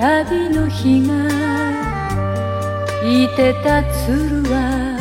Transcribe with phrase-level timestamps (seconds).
[0.00, 1.12] 旅の日が
[3.04, 4.96] いてた鶴は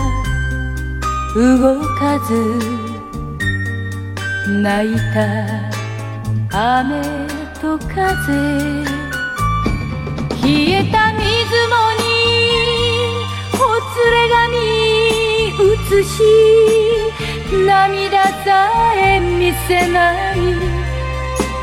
[1.33, 2.35] 動かず
[4.61, 5.17] 泣いた
[6.51, 6.99] 雨
[7.61, 7.95] と風
[10.43, 11.23] 冷えた水
[11.63, 12.03] 面に
[13.53, 13.57] ほ
[13.95, 14.51] つれ髪
[15.63, 16.11] 映し
[17.65, 18.49] 涙さ
[18.97, 20.37] え見せない。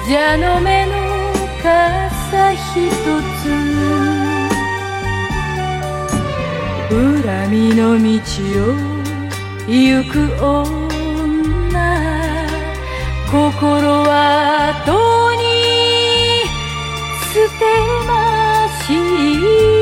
[0.09, 0.93] 蛇の目の
[1.61, 2.06] 傘
[2.53, 3.45] ひとつ。
[6.91, 8.05] 恨みの道
[8.63, 8.75] を
[9.67, 10.77] 行く女。
[13.31, 13.35] 心
[14.05, 14.13] は
[14.87, 15.45] どうに
[17.33, 17.65] 捨て
[18.07, 18.11] ま
[18.87, 18.95] し
[19.73, 19.76] い。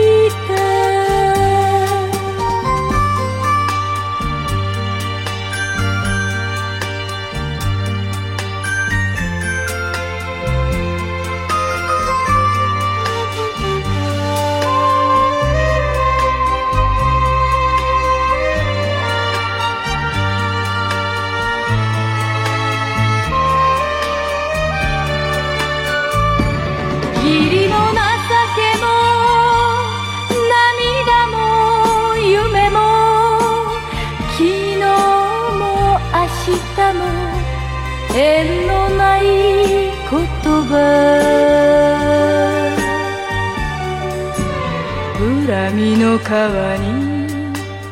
[45.46, 47.14] 恨みの川に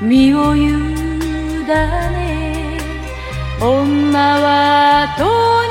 [0.00, 0.66] 身を委
[1.66, 2.78] ね
[3.60, 5.61] 女はと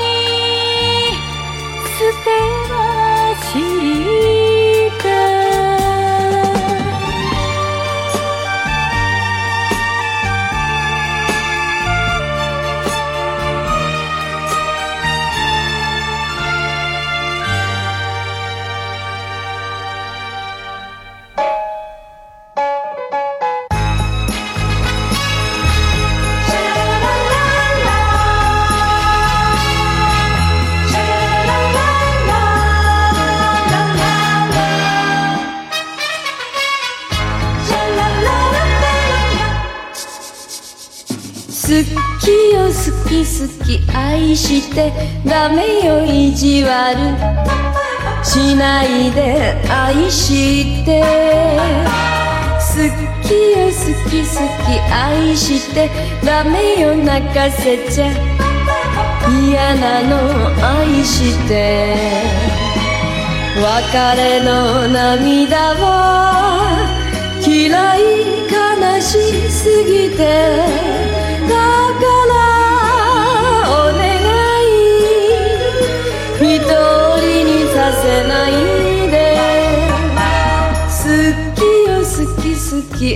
[44.72, 44.90] して
[45.28, 46.96] ダメよ意地悪。
[48.24, 51.02] しないで愛して。
[52.58, 52.66] 好
[53.22, 53.72] きよ好
[54.08, 54.32] き好
[54.64, 55.90] き愛して。
[56.24, 58.06] ダメよ泣かせちゃ。
[59.44, 60.48] 嫌なの
[60.80, 61.86] 愛して。
[63.54, 66.88] 別れの涙は
[67.46, 68.00] 嫌い
[68.48, 71.11] 悲しすぎて。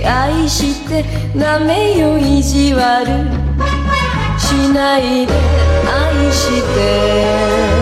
[0.07, 1.03] 愛して
[1.37, 3.07] ダメよ意地悪。
[4.39, 5.33] しないで
[5.85, 7.77] 愛して。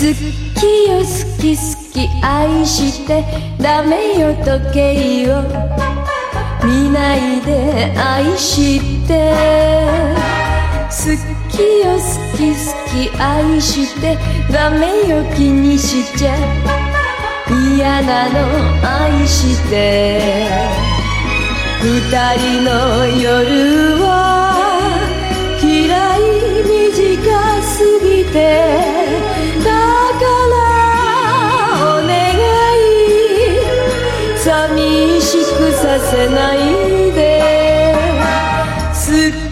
[0.00, 0.06] 好
[0.58, 3.24] きよ好き好き合して
[3.60, 5.42] ダメよ時計を。
[6.62, 9.32] 見ないで愛して。
[10.88, 10.94] 好
[11.50, 12.00] きよ好
[12.36, 12.56] き好
[12.88, 14.16] き愛して。
[14.50, 16.36] ダメよ気にしちゃ
[17.76, 18.38] 嫌なの
[18.82, 20.48] 愛して。
[21.82, 21.88] 二
[22.36, 24.49] 人の夜を
[35.60, 37.94] くさせないで。
[38.92, 38.96] 好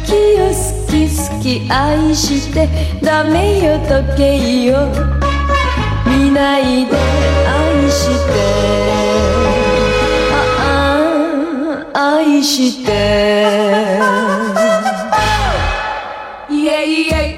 [0.06, 0.52] きよ好
[0.90, 2.66] き好き愛して
[3.02, 4.88] ダメよ時計を。
[6.06, 8.32] 見ないで愛して。
[10.60, 10.62] あ
[11.92, 14.00] あ愛して。
[16.50, 17.37] イエイエイ。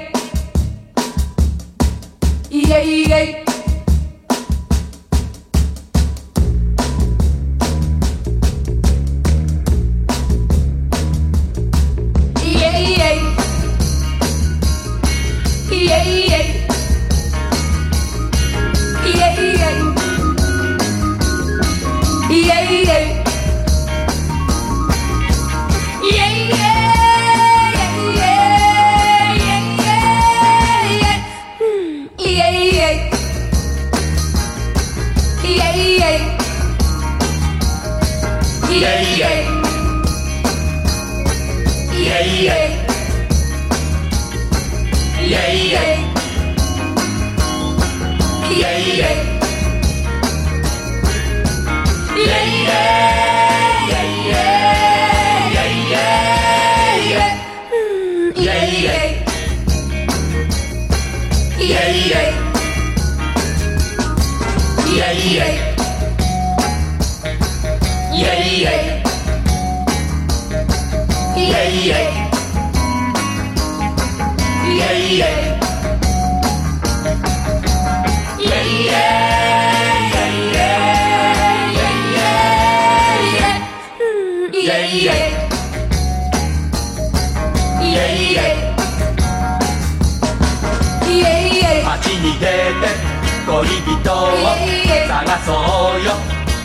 [95.25, 96.13] 探そうよ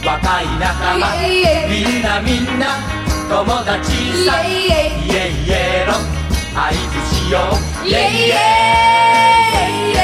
[0.05, 1.13] 若い仲間
[1.69, 2.79] みんなみんな
[3.29, 3.93] 友達
[4.25, 4.73] さイエ
[5.05, 5.93] イエロ
[6.55, 6.79] 合図
[7.15, 7.39] しよ
[7.83, 8.37] うイエイエイ
[9.93, 10.01] エ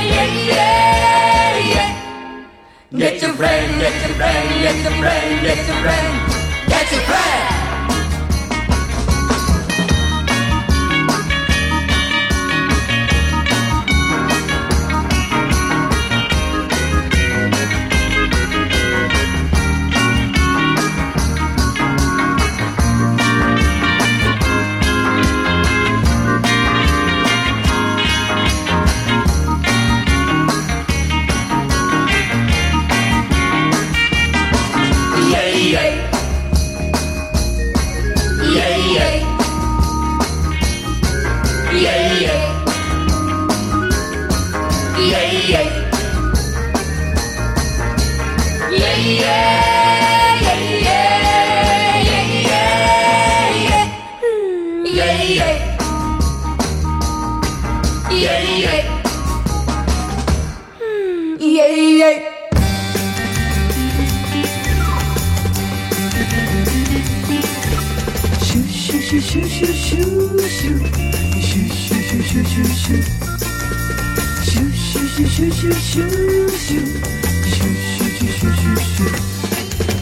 [0.00, 0.60] イエイエ
[2.94, 6.04] イ Get your friend, get your friend, get your friend, get your friend,
[6.68, 7.61] get your friend.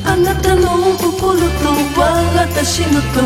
[0.04, 0.68] あなたの
[0.98, 1.46] 心と
[2.36, 3.20] 私のと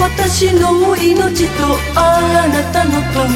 [0.00, 3.26] 私の命とあなたのと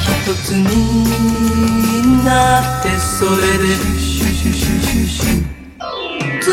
[0.00, 4.05] 一つになってそれで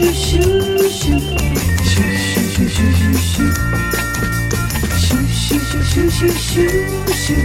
[0.00, 3.52] シュッシュッシュシュッシュシュッシュ」
[4.96, 7.36] 「シュッシュシュッシュシュッシュ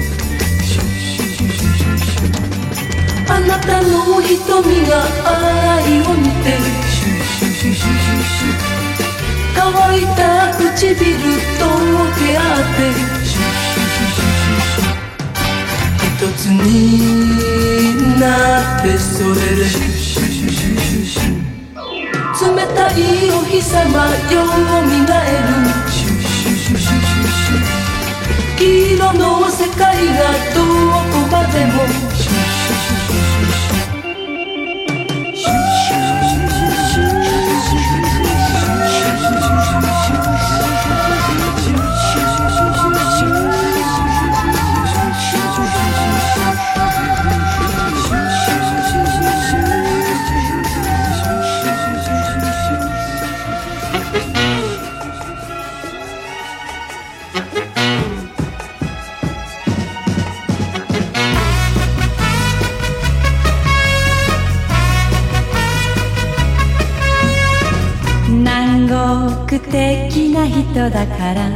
[3.28, 5.04] あなたの瞳が
[5.84, 6.56] 愛を見て
[9.54, 10.96] 乾いた唇
[11.60, 12.80] と分け合って
[16.08, 16.56] 一つに
[18.18, 18.24] な
[18.80, 19.95] ってそれで
[22.76, 23.84] 体をひさ
[24.32, 24.46] よう
[24.86, 25.48] みえる。
[25.90, 27.76] シュシュシュシュシュシュ
[28.58, 30.22] 黄色の世界が
[30.54, 32.05] どこまでも
[70.76, 71.50] 人だから。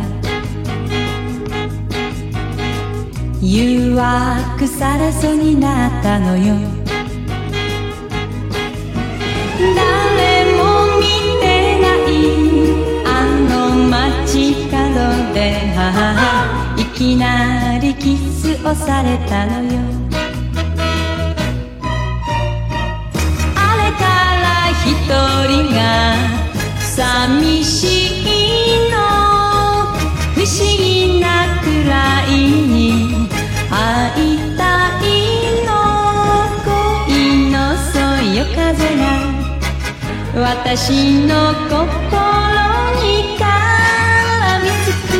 [3.42, 6.56] 誘惑されそうになったのよ。
[9.76, 11.04] 誰も見
[11.42, 12.10] てない
[13.06, 13.08] あ
[13.50, 15.38] の街角で
[16.78, 20.09] いきなりキスをされたのよ。
[40.50, 41.78] 私の心
[42.98, 43.46] に絡
[44.64, 45.14] みつく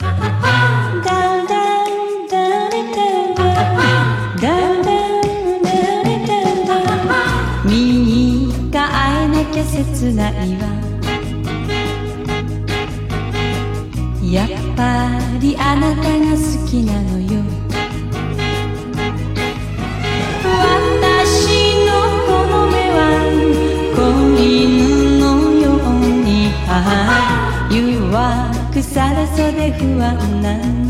[0.00, 1.86] ダンダン
[2.28, 2.34] ダ
[2.68, 3.46] レダンダ
[4.34, 5.06] ンダダ
[6.10, 7.08] ンダダ
[7.64, 7.70] 右
[8.72, 10.62] か会えなきゃ切ないわ
[14.20, 14.82] やっぱ
[15.40, 17.23] りあなたが好きなのよ
[28.94, 30.83] されそで不安なんだ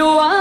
[0.00, 0.39] 色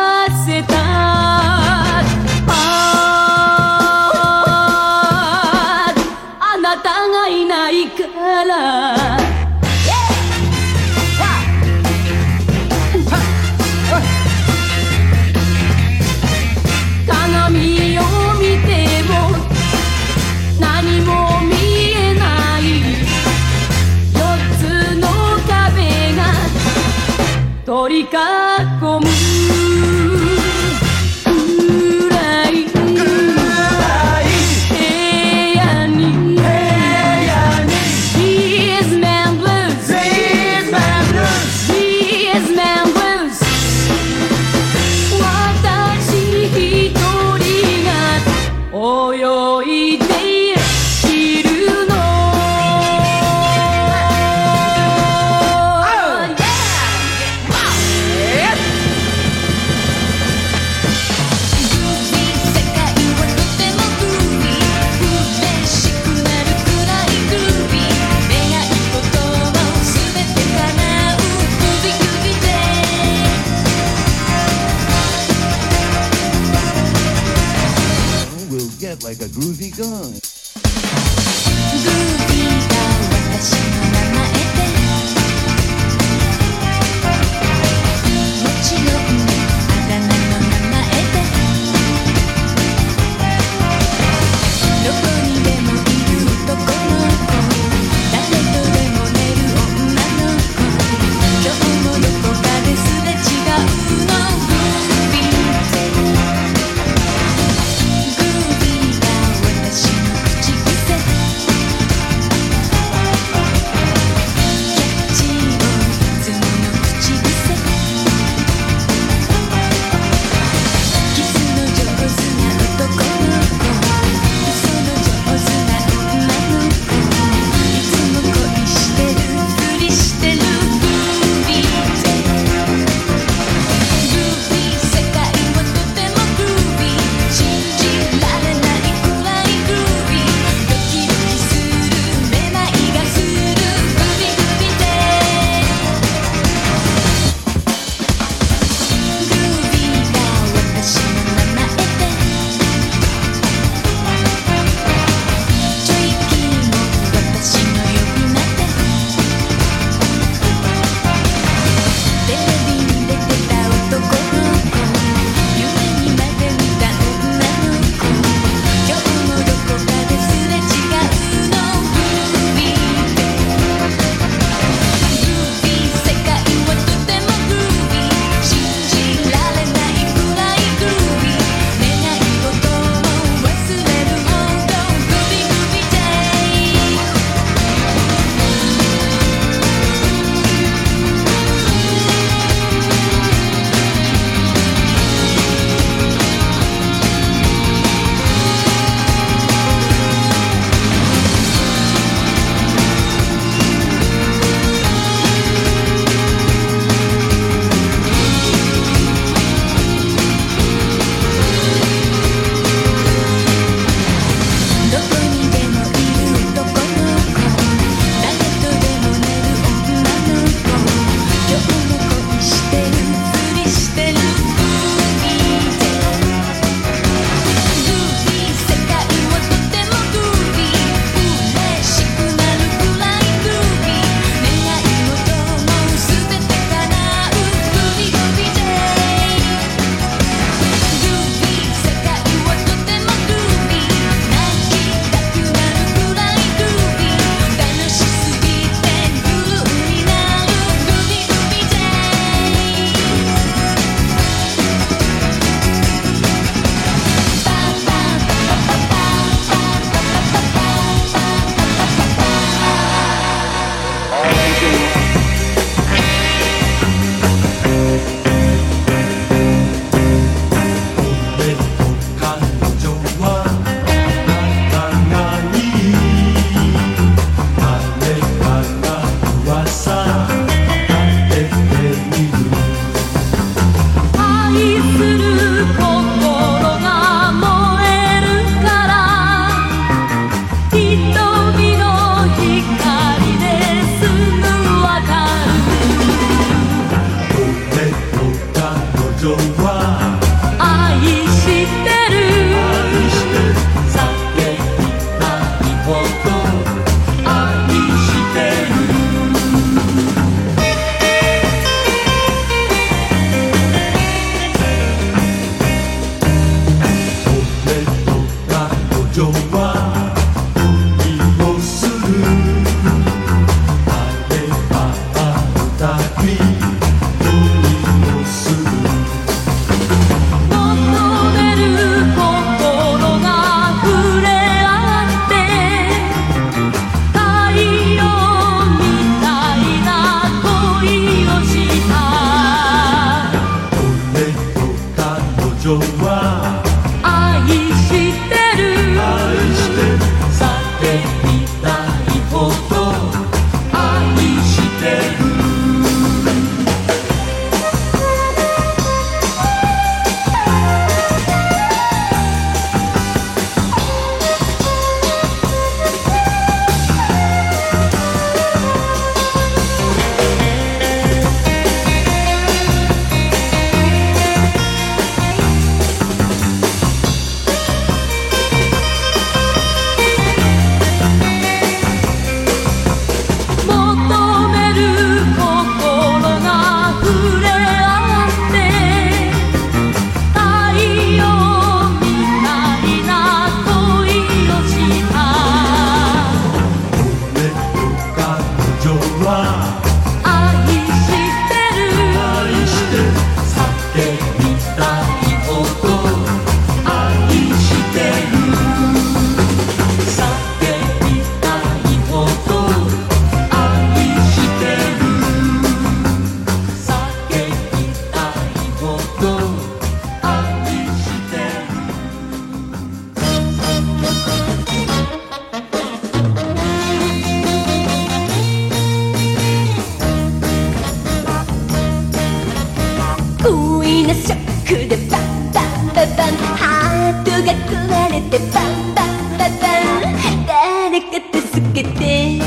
[438.29, 442.39] てバンバンバンバン誰か助けて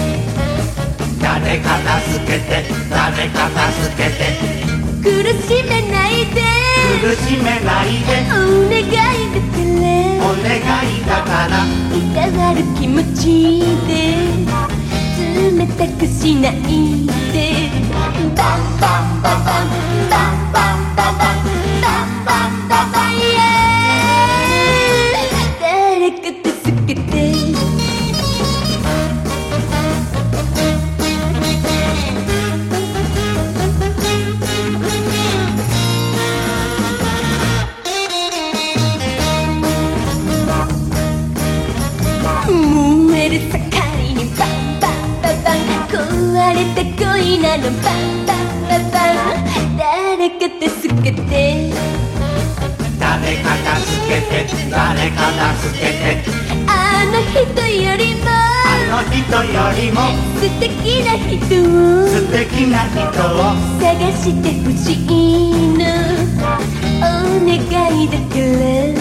[1.20, 2.82] 誰か助けて。
[2.88, 4.20] 誰か助けて
[5.02, 5.08] 苦
[5.42, 6.40] しめないで。
[7.00, 8.10] 苦しめないで。
[8.30, 8.34] お
[8.70, 9.90] 願いだから。
[10.24, 11.52] お願いだから。
[11.96, 13.22] いたわる気持ち
[13.86, 13.90] で
[15.50, 16.52] 冷たくしない
[17.32, 17.38] で。
[17.92, 19.91] バンバンバンバン
[47.42, 50.46] なのバンバンバンバン誰か
[50.78, 51.72] 助けて
[53.00, 53.50] 誰か
[53.80, 55.18] 助けて誰か
[55.58, 56.22] 助けて
[56.68, 56.70] あ
[57.10, 57.34] の人
[57.66, 58.30] よりもあ
[58.88, 59.98] の人よりも
[60.38, 61.34] 素敵な人
[61.66, 63.50] を素敵な人を
[63.80, 65.10] 探してほしい
[65.76, 65.82] の
[67.00, 67.04] お
[67.44, 68.94] 願いだから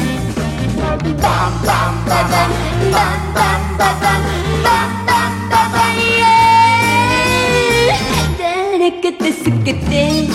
[1.22, 4.91] バンバンバンバンバンバンバンバンバン
[9.02, 10.28] 誰か助けて。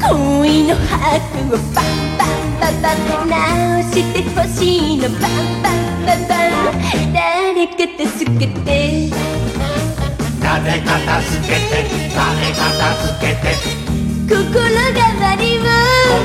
[0.00, 1.84] 恋の拍をバン
[2.18, 2.90] バンバンバ
[3.24, 4.60] ン直してほし
[4.94, 5.20] いのバン
[5.60, 7.12] バンバンバン。
[7.12, 7.72] 誰か
[8.06, 9.10] 助けて。
[10.40, 10.88] 誰か
[11.20, 11.72] 助けて
[12.14, 12.22] 誰
[12.54, 12.62] か
[12.94, 14.01] 助けて。
[14.28, 15.60] 心変わりを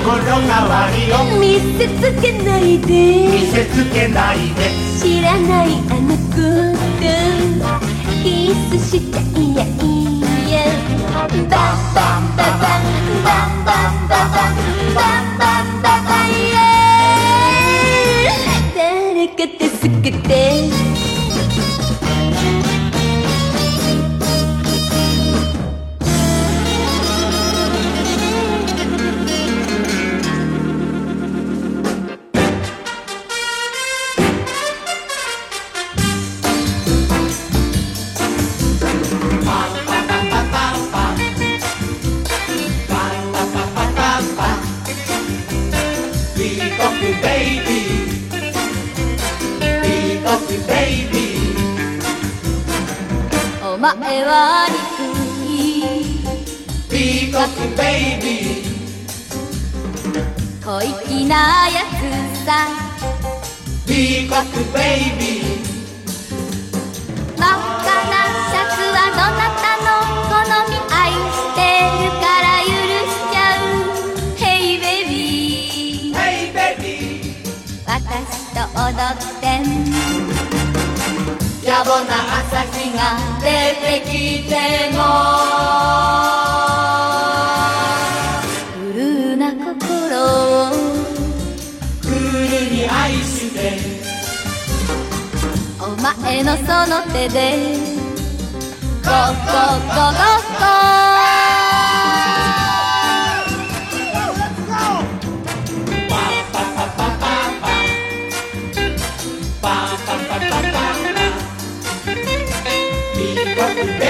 [0.05, 1.43] 心変わりを見
[1.77, 2.91] せつけないで。
[3.27, 4.71] 見せつけないで。
[5.01, 6.37] 知らないあのこ
[6.99, 7.03] と
[8.23, 9.67] キスしたいやい
[10.51, 10.55] や。
[11.13, 12.91] バンバンババン
[13.23, 14.61] バンバンババン
[14.93, 20.29] バンバンババンイエー誰か助けて
[47.27, 47.79] baby
[49.59, 51.27] be up baby
[53.61, 55.51] お前は憎い
[56.89, 58.63] be up baby
[60.63, 62.49] 小粋なやつさ
[63.85, 65.66] be up baby
[78.57, 79.61] と踊って
[81.63, 82.97] 野暮な朝日が
[83.39, 83.45] 出
[83.85, 84.53] てきて
[84.93, 84.99] も。
[88.79, 90.73] ブルーな心を
[92.01, 92.09] クー
[92.49, 93.57] ルに愛して。
[95.79, 97.37] お前のその手で。
[99.03, 101.06] ゴーゴーゴーゴーゴピ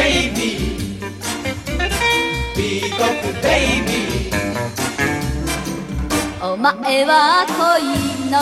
[0.07, 0.55] baby.
[6.41, 7.83] おまえは恋
[8.31, 8.39] の。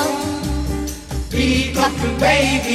[1.32, 2.26] ピーカックベ
[2.58, 2.72] イビ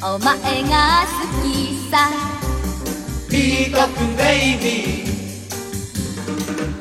[0.00, 1.08] ーおまえが好
[1.42, 1.46] き
[1.90, 1.94] さ。
[3.30, 4.22] ピーコックベ
[4.54, 5.16] イビー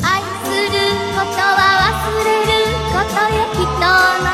[0.04, 0.10] 愛
[0.44, 0.76] する
[1.14, 2.52] ことは忘れる
[2.94, 3.38] ことよ。
[3.54, 3.86] 人の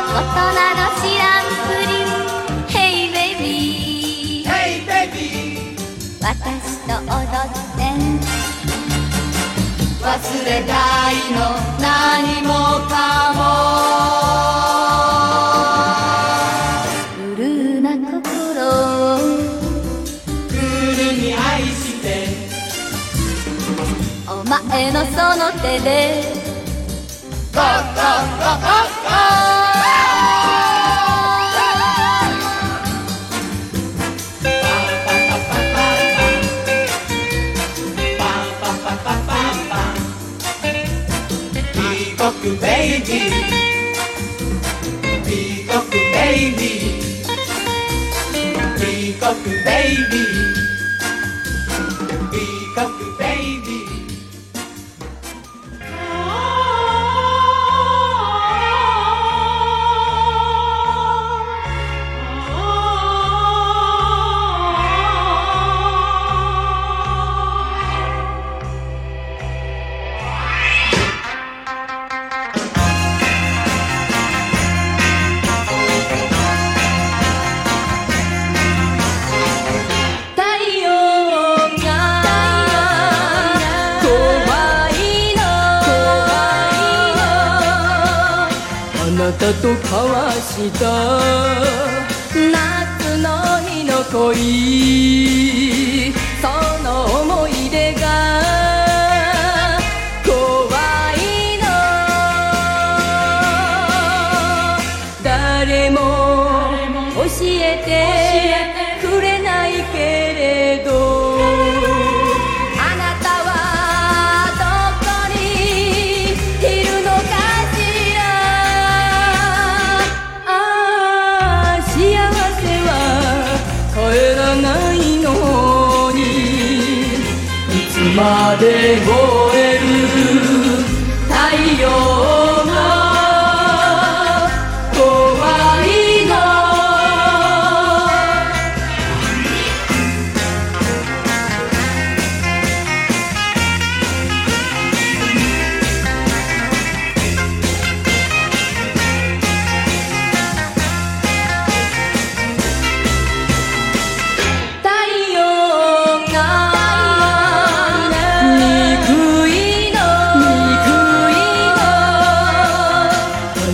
[0.08, 1.93] ことなど知らんふり。
[6.46, 7.88] 私と踊って。
[7.94, 8.20] ん
[10.02, 10.12] 忘
[10.46, 10.76] れた
[11.10, 11.38] いの
[11.80, 12.52] 何も
[12.90, 12.94] か
[13.34, 13.40] も。
[17.16, 18.22] ブルーな心。
[18.66, 19.24] を
[20.50, 20.60] クー
[20.98, 22.06] ルに愛して。
[24.28, 25.90] お前のその手で。
[27.54, 29.53] Go go go go go
[42.44, 43.30] your baby.
[45.24, 47.00] Pick up baby.
[48.78, 50.73] Pick up baby.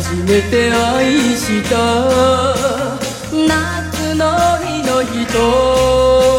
[0.09, 1.77] 初めて愛した
[3.31, 6.38] 夏の日の人。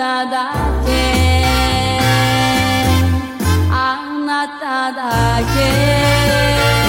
[0.00, 0.54] ただ
[0.86, 1.44] け
[3.70, 6.79] あなただけ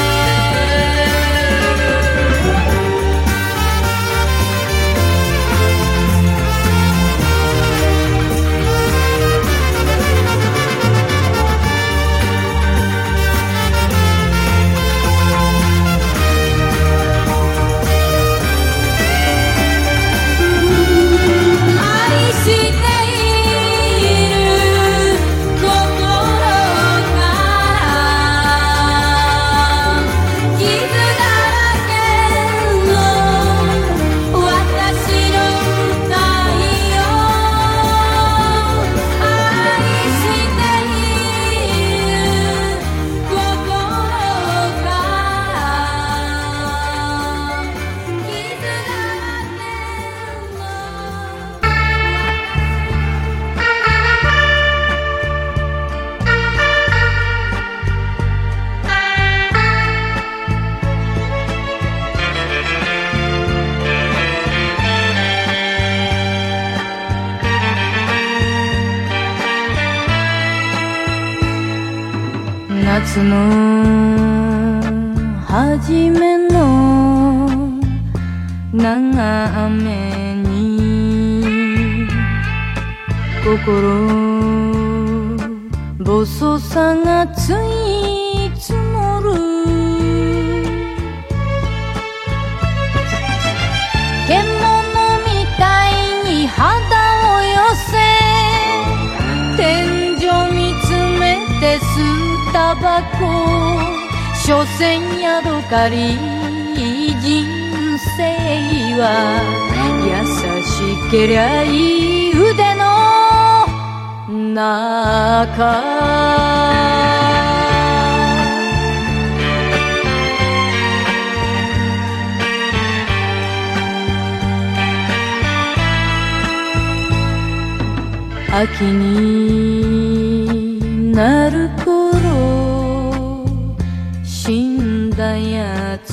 [135.21, 136.09] だやつ。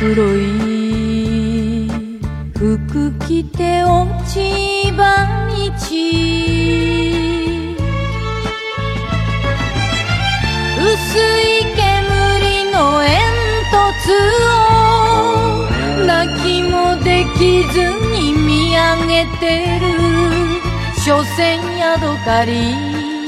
[0.00, 1.88] 黒い
[2.58, 5.00] 服着て落ち葉
[5.46, 5.54] 道。
[10.82, 10.98] 薄
[11.38, 13.14] い煙の煙
[13.70, 13.78] 突
[14.42, 16.02] を。
[16.06, 16.10] 泣
[16.42, 17.40] きもでき
[17.72, 17.78] ず
[18.10, 19.86] に見上げてる。
[21.04, 21.38] 所詮
[21.78, 22.50] 宿かり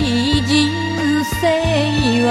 [0.00, 0.81] いじ
[1.42, 1.48] 生
[2.22, 2.30] は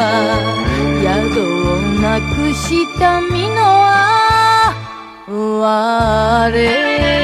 [1.04, 3.62] 宿をなくした身の
[5.60, 7.21] はれ。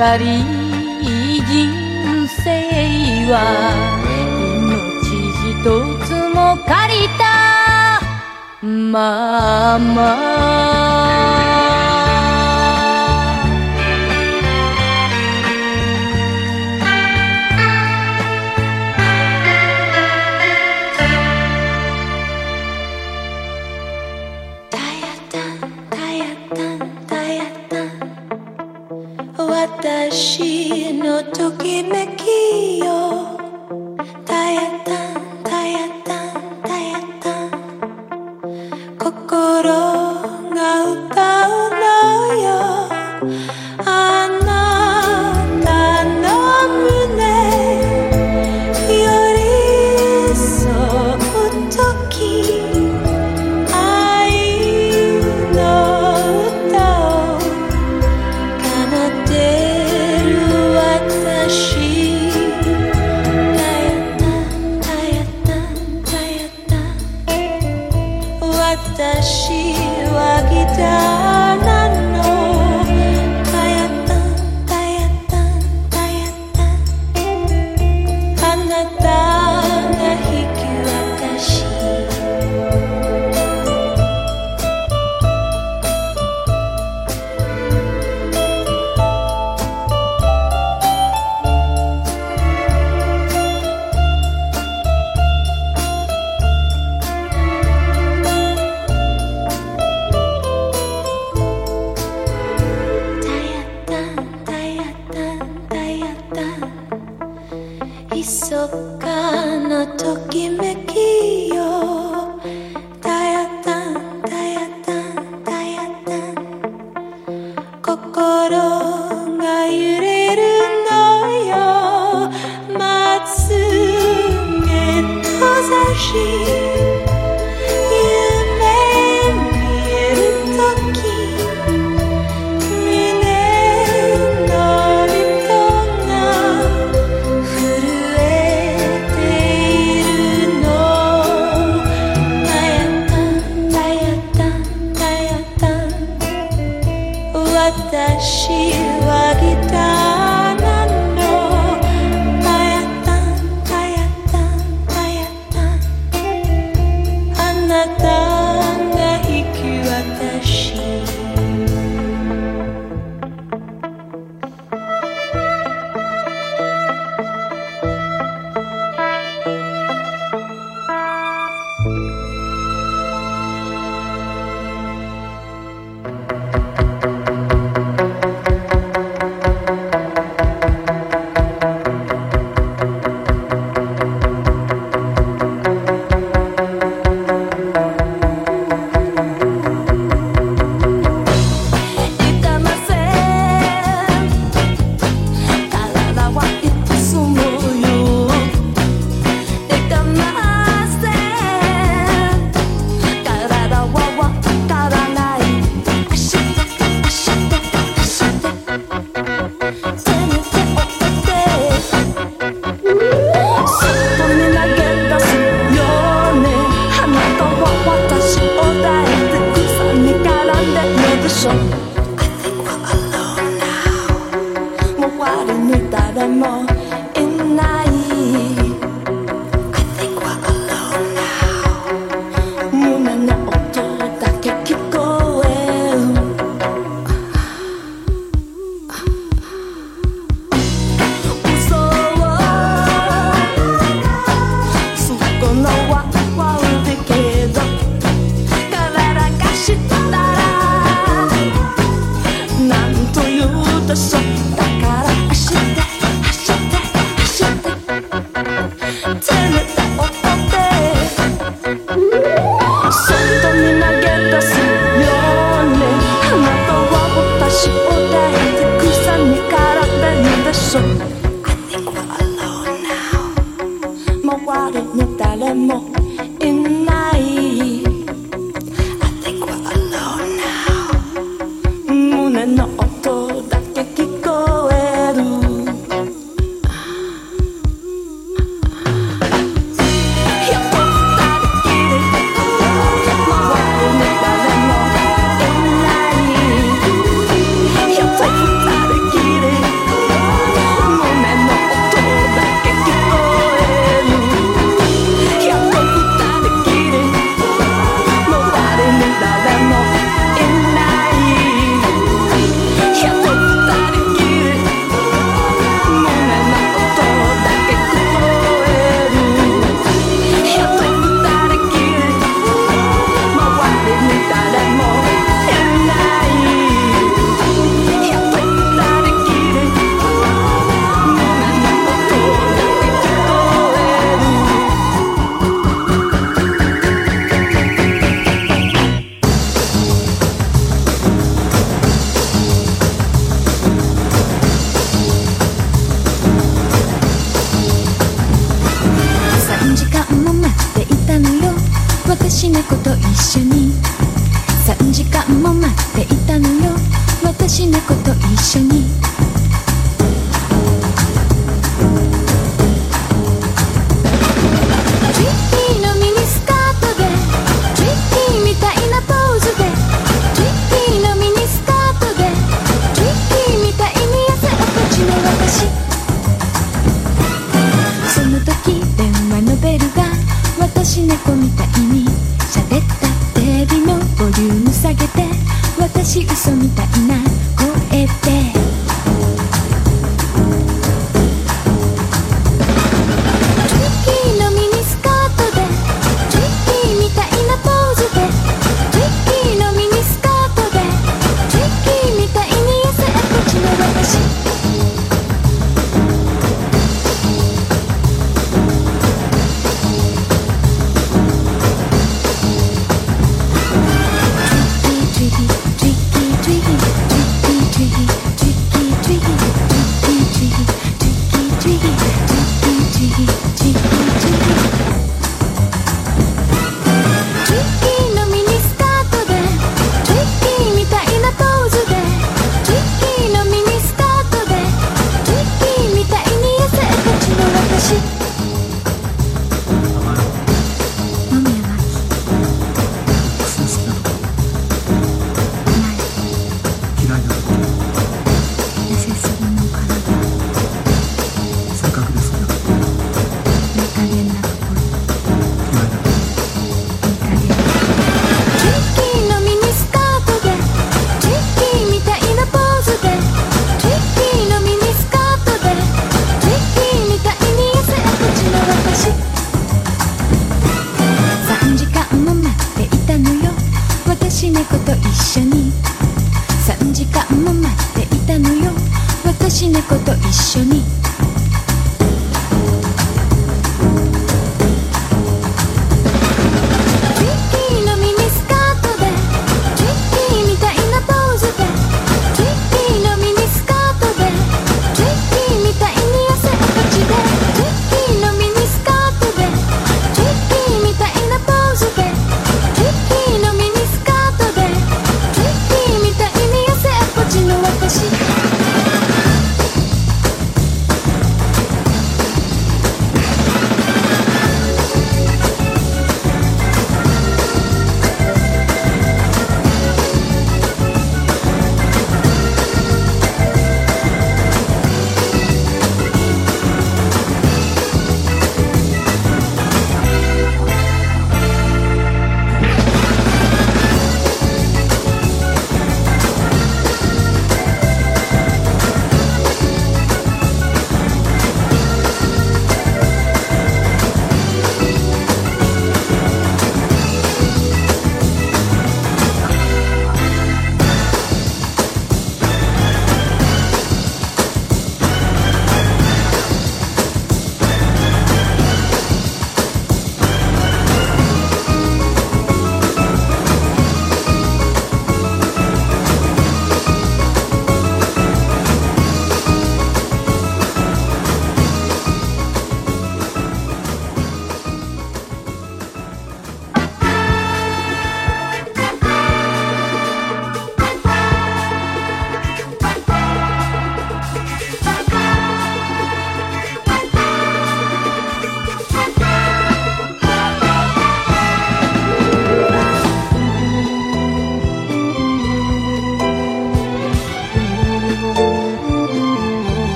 [0.00, 0.24] ばり
[1.44, 2.40] 人生
[3.30, 3.36] は
[4.56, 5.12] 命
[5.44, 5.60] 一
[6.06, 8.00] つも借りた
[8.64, 11.39] まま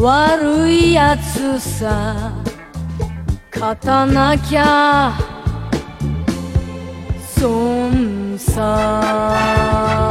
[0.00, 2.32] 悪いやつさ
[3.52, 5.12] 勝たなきゃ。
[7.36, 10.09] 損さ。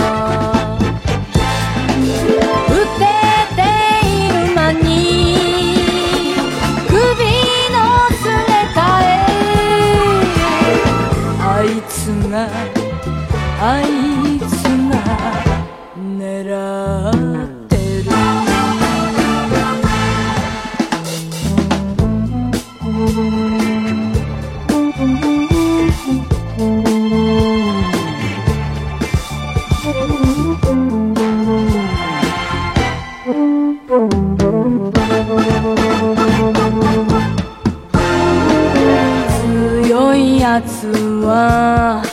[41.39, 42.03] は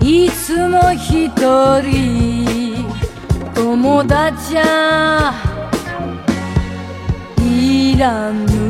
[0.00, 1.28] いつも一
[1.82, 2.86] 人
[3.54, 5.34] 友達は
[7.38, 8.63] いらぬ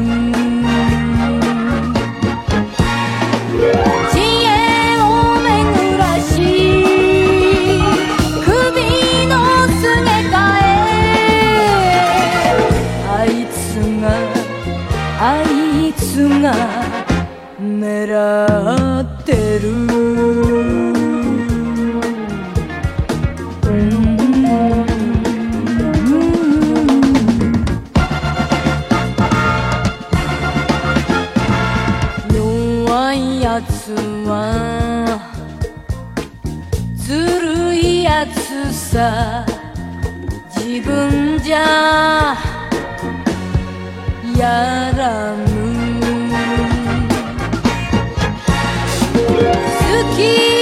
[18.46, 19.70] がってる」
[32.34, 33.94] 「弱いやつ
[34.26, 35.20] は
[36.96, 39.46] ずるいやつさ」
[40.56, 42.36] 自分じゃ
[44.36, 45.63] やらぬ。
[50.16, 50.53] 好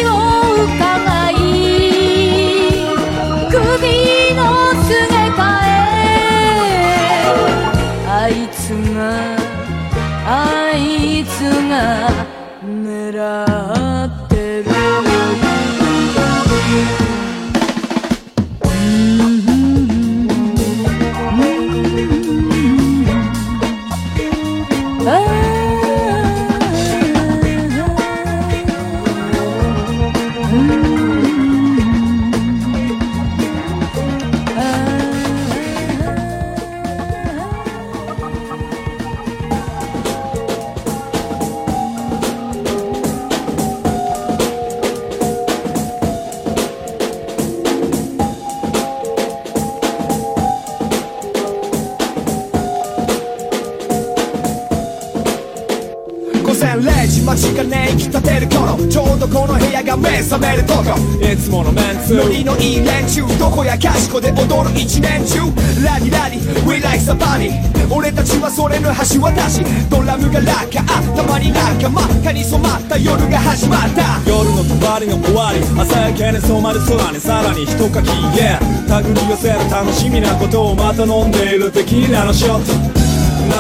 [62.13, 65.41] ノリのいい連中どこやかしこで踊る一年中。
[65.83, 67.51] ラディラディ We like somebody
[67.91, 69.65] 俺たちはそれの橋渡し。
[69.89, 74.21] ドラムがラッカーたまに仲間かに染まった夜が始まった。
[74.29, 82.92] 夜の帳りが終わり朝焼けに染まる空にさらに一かき Yeah 手繰り寄せる楽しみなことをまた飲んでいるテキーラのショット。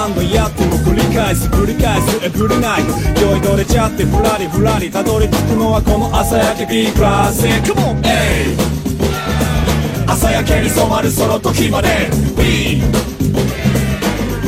[0.02, 2.26] 何度やっても繰り返す繰り返す。
[2.26, 2.82] エブリナイ
[3.14, 4.90] ト酔いどれちゃってふらりふらり。
[4.90, 6.66] たどり着くのはこの朝焼け。
[6.66, 7.46] B クラス。
[7.46, 8.02] Come on!
[10.08, 12.10] 朝焼けに染まるその時まで。
[12.36, 12.82] B!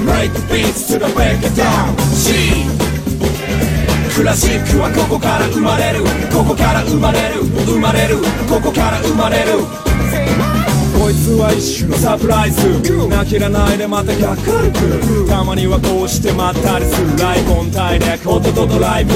[0.03, 1.95] Break the beats to the break it down.
[2.11, 2.67] C!
[4.17, 6.03] クラシックはここから生まれる。
[6.35, 7.45] ここから生まれる。
[7.65, 8.17] 生まれる。
[8.51, 9.53] ここから生まれる。
[11.05, 12.81] こいつは一種のサプライズ。
[12.81, 17.13] 泣きらないでまたがっかりくたまにはこうしてまったりする。
[17.21, 19.13] ライブオンタイで音とドライブ。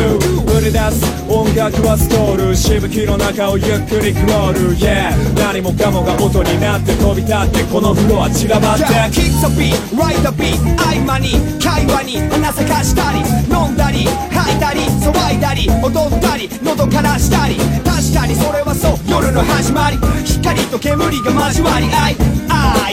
[0.52, 1.00] 売り出す
[1.32, 2.54] 音楽はストール。
[2.54, 4.76] しぶきの中をゆっくりクロール。
[4.76, 8.84] Yeah 何もかもが音になって飛び立ってこのフロア散らばって。
[9.08, 13.24] Kick the beat, ride the beat 合間に会話に花咲かしたり。
[13.48, 17.56] 飲んだり吐いたり騒いだり踊ったり喉からしたり。
[17.80, 18.98] 確かにそれはそう。
[19.08, 19.96] 夜の始まり。
[20.38, 22.16] 光と煙が交わり合い。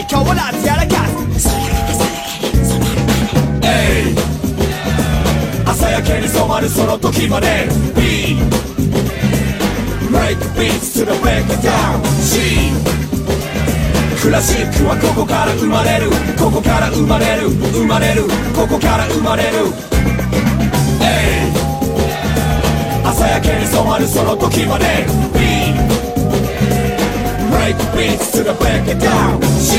[0.06, 1.06] 相変わらずやらか
[1.38, 1.48] す
[5.66, 7.68] 朝焼けに染まるその時まで。
[7.94, 8.36] B
[10.10, 12.72] Break the beats to the break it down C
[14.22, 16.10] クラシックはここから生まれる。
[16.38, 17.48] ここから生まれる。
[17.48, 18.22] 生まれる
[18.54, 19.66] ここから生まれる。
[21.00, 21.52] A
[23.04, 25.06] 朝焼けに染まるその時まで。
[25.32, 25.55] B
[27.66, 29.42] break beats to the break it down.
[29.42, 29.76] C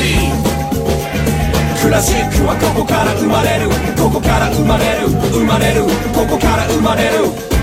[1.81, 3.69] クラシックはここから生まれる。
[3.95, 5.07] ここから生まれる。
[5.31, 5.83] 生まれる。
[6.13, 7.56] ここから生まれる。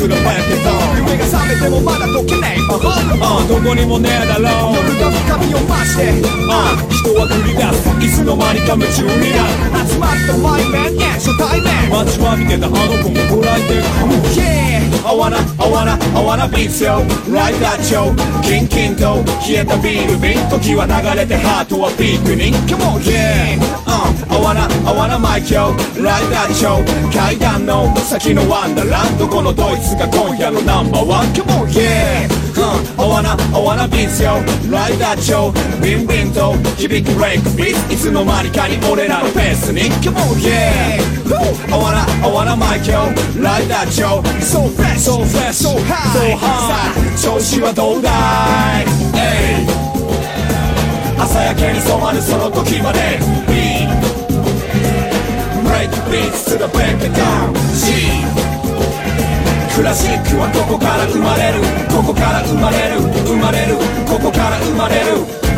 [0.00, 1.09] to the blackest song.
[1.10, 2.60] 夢が覚めてもまだ解けねえ
[3.20, 4.76] ああどこにもねえだろう。
[4.76, 6.22] 夜が深みを増して。
[6.48, 7.90] ああ人は繰り出す。
[8.00, 9.42] いつの間にか夢中にな
[9.82, 13.82] る集まったマイメン yeah 初対面待ちわびてたあの子もご来店
[14.38, 14.70] Yeah
[15.02, 16.92] I wanna, I wanna, I wanna beat you
[17.32, 18.14] Like that yo.
[18.42, 20.38] キンキンと冷えたビール瓶。
[20.48, 22.52] 時は流れてハートはピークに。
[22.68, 25.74] Come on Yeah, uh, I wanna, I wanna mic yo.
[26.00, 26.84] Like that yo.
[27.12, 29.26] 階段の先のワンダーランド。
[29.28, 40.16] このドイツが今夜のナンバーワン Come on Yeah, uh, I wanna, I wanna beat yo Like that yo ビンビンと響くブレイクビートいつの間にかに俺らのペースに Come
[40.16, 41.00] on Yeah,
[41.70, 43.08] I wanna, I wanna mic yo
[43.40, 48.10] Like that yo So fresh So fresh, So high so high さあ調子はどうだ
[48.82, 49.66] い Hey
[51.22, 53.86] 朝焼けに染まるその時まで B
[55.64, 58.49] Break beats to the break it down G
[59.80, 61.64] クラシックはここから生まれる。
[61.88, 63.00] ここから生まれる。
[63.24, 63.76] 生まれる。
[64.04, 65.49] ここから生まれる。